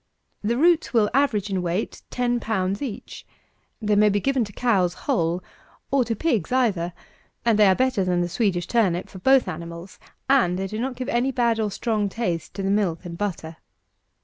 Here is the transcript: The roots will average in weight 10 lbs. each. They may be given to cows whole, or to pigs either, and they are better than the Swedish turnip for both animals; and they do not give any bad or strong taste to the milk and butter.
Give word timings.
The 0.41 0.57
roots 0.57 0.95
will 0.95 1.11
average 1.13 1.51
in 1.51 1.61
weight 1.61 2.01
10 2.09 2.39
lbs. 2.39 2.81
each. 2.81 3.23
They 3.79 3.95
may 3.95 4.09
be 4.09 4.19
given 4.19 4.43
to 4.45 4.51
cows 4.51 4.95
whole, 5.05 5.43
or 5.91 6.03
to 6.05 6.15
pigs 6.15 6.51
either, 6.51 6.93
and 7.45 7.59
they 7.59 7.67
are 7.67 7.75
better 7.75 8.03
than 8.03 8.21
the 8.21 8.27
Swedish 8.27 8.65
turnip 8.65 9.09
for 9.09 9.19
both 9.19 9.47
animals; 9.47 9.99
and 10.27 10.57
they 10.57 10.65
do 10.65 10.79
not 10.79 10.95
give 10.95 11.09
any 11.09 11.29
bad 11.31 11.59
or 11.59 11.69
strong 11.69 12.09
taste 12.09 12.55
to 12.55 12.63
the 12.63 12.71
milk 12.71 13.05
and 13.05 13.15
butter. 13.19 13.57